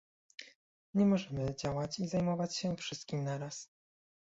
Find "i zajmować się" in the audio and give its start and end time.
1.99-2.75